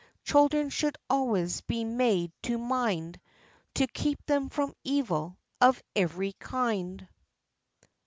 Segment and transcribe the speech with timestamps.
[0.23, 3.19] Children should always be made to mind,
[3.75, 7.07] To keep them from evil of every kind.